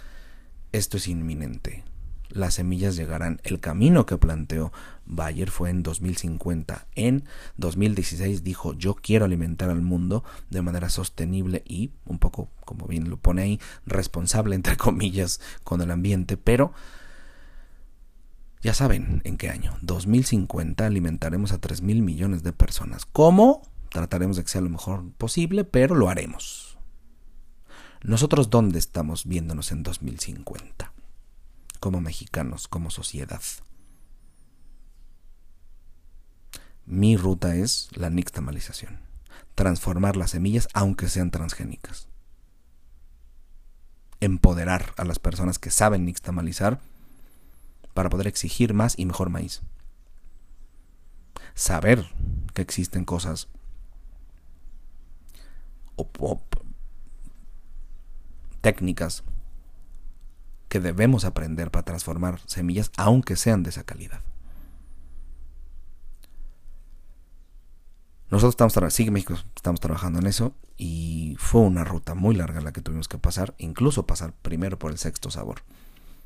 [0.73, 1.85] esto es inminente.
[2.31, 3.41] Las semillas llegarán.
[3.45, 4.73] El camino que planteó
[5.05, 6.87] Bayer fue en 2050.
[6.95, 7.25] En
[7.59, 13.11] 2016 dijo, yo quiero alimentar al mundo de manera sostenible y, un poco, como bien
[13.11, 16.73] lo pone ahí, responsable, entre comillas, con el ambiente, pero...
[18.63, 19.77] Ya saben en qué año.
[19.83, 23.05] 2050 alimentaremos a 3 mil millones de personas.
[23.07, 23.63] ¿Cómo?
[23.91, 26.72] Trataremos de que sea lo mejor posible, pero lo haremos.
[28.05, 30.93] ¿Nosotros dónde estamos viéndonos en 2050?
[31.79, 33.41] Como mexicanos, como sociedad.
[36.85, 38.99] Mi ruta es la nixtamalización.
[39.55, 42.09] Transformar las semillas aunque sean transgénicas.
[44.19, 46.81] Empoderar a las personas que saben nixtamalizar
[47.95, 49.63] para poder exigir más y mejor maíz.
[51.55, 52.11] Saber
[52.53, 53.49] que existen cosas
[55.95, 56.41] o,
[58.63, 59.23] técnicas
[60.71, 64.23] que debemos aprender para transformar semillas, aunque sean de esa calidad.
[68.31, 72.73] Nosotros estamos, sí, México estamos trabajando en eso y fue una ruta muy larga la
[72.73, 75.63] que tuvimos que pasar, incluso pasar primero por el sexto sabor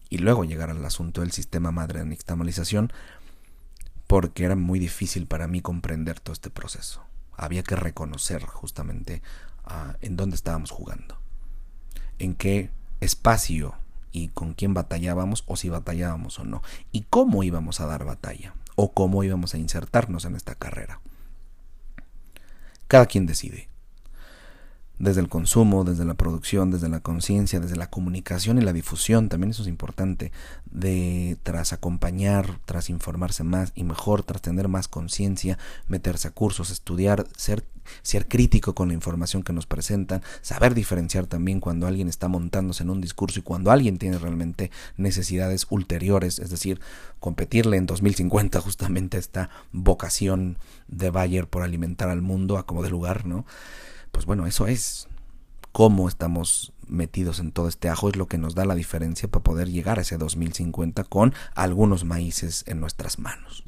[0.09, 2.93] y luego llegar al asunto del sistema madre de nixtamalización
[4.07, 7.03] porque era muy difícil para mí comprender todo este proceso.
[7.37, 9.21] Había que reconocer justamente
[9.65, 11.19] ah, en dónde estábamos jugando,
[12.19, 13.75] en qué espacio
[14.13, 16.63] y con quién batallábamos o si batallábamos o no,
[16.93, 21.01] y cómo íbamos a dar batalla o cómo íbamos a insertarnos en esta carrera.
[22.89, 23.69] Cada quien decide.
[24.99, 29.29] Desde el consumo, desde la producción, desde la conciencia, desde la comunicación y la difusión,
[29.29, 30.33] también eso es importante,
[30.71, 36.71] de tras acompañar, tras informarse más y mejor, tras tener más conciencia, meterse a cursos,
[36.71, 37.63] estudiar, ser,
[38.01, 42.83] ser crítico con la información que nos presentan, saber diferenciar también cuando alguien está montándose
[42.83, 46.81] en un discurso y cuando alguien tiene realmente necesidades ulteriores, es decir,
[47.21, 50.57] competirle en 2050 justamente esta vocación
[50.89, 53.45] de Bayer por alimentar al mundo a como de lugar, ¿no?
[54.17, 55.09] Pues bueno, eso es
[55.73, 59.43] cómo estamos metidos en todo este ajo es lo que nos da la diferencia para
[59.43, 63.63] poder llegar a ese 2050 con algunos maíces en nuestras manos.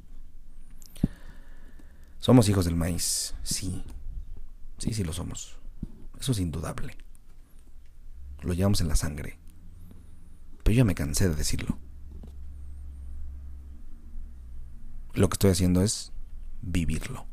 [2.19, 3.35] ¿Somos hijos del maíz?
[3.43, 3.85] Sí.
[4.79, 5.59] Sí, sí lo somos.
[6.19, 6.97] Eso es indudable.
[8.41, 9.39] Lo llevamos en la sangre.
[10.63, 11.77] Pero yo me cansé de decirlo.
[15.13, 16.11] Lo que estoy haciendo es
[16.63, 17.27] vivirlo.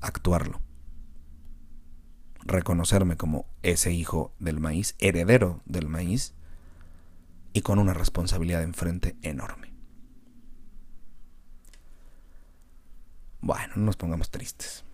[0.00, 0.69] Actuarlo
[2.50, 6.34] reconocerme como ese hijo del maíz, heredero del maíz,
[7.52, 9.72] y con una responsabilidad enfrente enorme.
[13.40, 14.84] Bueno, no nos pongamos tristes.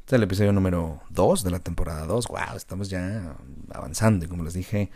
[0.00, 2.28] Este es el episodio número 2 de la temporada 2.
[2.28, 3.36] Wow, estamos ya
[3.70, 4.90] avanzando y como les dije,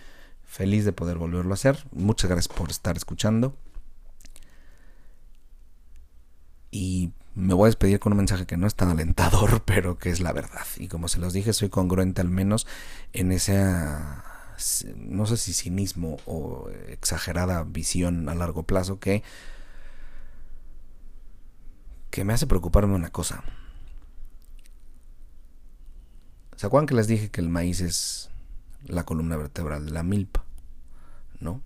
[0.44, 1.86] feliz de poder volverlo a hacer.
[1.92, 3.56] Muchas gracias por estar escuchando.
[6.70, 10.10] Y me voy a despedir con un mensaje que no es tan alentador, pero que
[10.10, 10.66] es la verdad.
[10.78, 12.66] Y como se los dije, soy congruente al menos
[13.12, 14.24] en esa,
[14.96, 19.22] no sé si cinismo o exagerada visión a largo plazo que,
[22.10, 23.44] que me hace preocuparme una cosa.
[26.56, 28.30] ¿Se acuerdan que les dije que el maíz es
[28.86, 30.42] la columna vertebral de la milpa?
[31.38, 31.60] ¿No?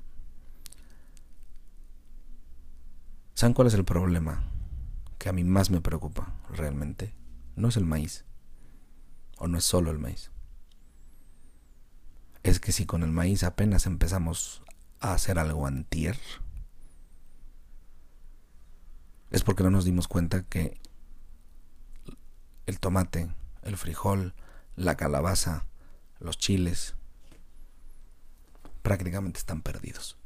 [3.34, 4.42] ¿Saben cuál es el problema?
[5.20, 7.14] Que a mí más me preocupa realmente
[7.54, 8.24] no es el maíz,
[9.36, 10.30] o no es solo el maíz.
[12.42, 14.62] Es que si con el maíz apenas empezamos
[14.98, 16.18] a hacer algo antier,
[19.30, 20.80] es porque no nos dimos cuenta que
[22.64, 23.30] el tomate,
[23.62, 24.34] el frijol,
[24.74, 25.66] la calabaza,
[26.18, 26.94] los chiles,
[28.80, 30.16] prácticamente están perdidos.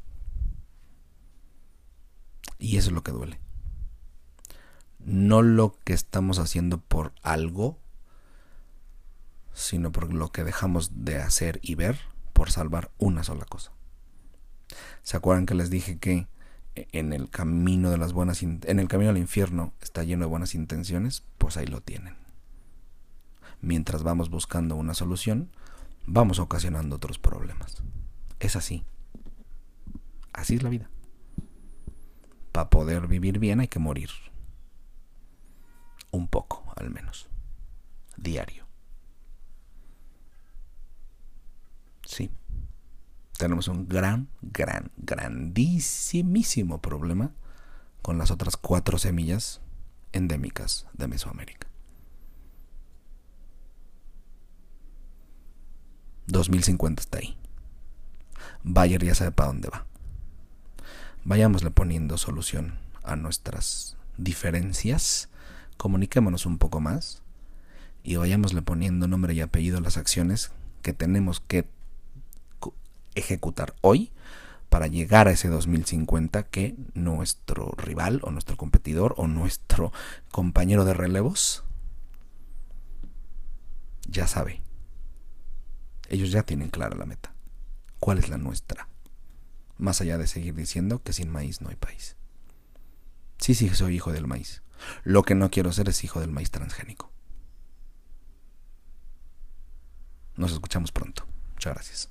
[2.61, 3.44] Y eso es lo que duele
[5.05, 7.79] no lo que estamos haciendo por algo,
[9.53, 11.99] sino por lo que dejamos de hacer y ver
[12.33, 13.73] por salvar una sola cosa.
[15.03, 16.27] ¿Se acuerdan que les dije que
[16.75, 20.55] en el camino de las buenas en el camino al infierno está lleno de buenas
[20.55, 21.23] intenciones?
[21.39, 22.17] Pues ahí lo tienen.
[23.61, 25.51] Mientras vamos buscando una solución,
[26.07, 27.83] vamos ocasionando otros problemas.
[28.41, 28.85] Es así.
[30.33, 30.91] Así es la vida.
[32.53, 34.11] Para poder vivir bien hay que morir
[36.15, 37.29] un poco al menos,
[38.17, 38.65] diario.
[42.07, 42.31] Sí,
[43.39, 47.33] tenemos un gran, gran, grandísimísimo problema
[48.03, 49.61] con las otras cuatro semillas
[50.13, 51.69] endémicas de Mesoamérica.
[56.27, 57.37] 2050 está ahí.
[58.63, 59.87] Bayer ya sabe para dónde va.
[61.25, 65.29] Vayámosle poniendo solución a nuestras diferencias
[65.77, 67.23] comuniquémonos un poco más
[68.03, 70.53] y vayámosle poniendo nombre y apellido a las acciones
[70.83, 71.67] que tenemos que
[73.15, 74.11] ejecutar hoy
[74.69, 79.93] para llegar a ese 2050 que nuestro rival o nuestro competidor o nuestro
[80.33, 81.63] compañero de relevos
[84.09, 84.63] ya sabe.
[86.09, 87.33] Ellos ya tienen clara la meta.
[88.01, 88.89] ¿Cuál es la nuestra?
[89.79, 92.17] Más allá de seguir diciendo que sin maíz no hay país.
[93.39, 94.64] Sí, sí, soy hijo del maíz.
[95.03, 97.13] Lo que no quiero ser es hijo del maíz transgénico.
[100.37, 101.27] Nos escuchamos pronto.
[101.55, 102.11] Muchas gracias.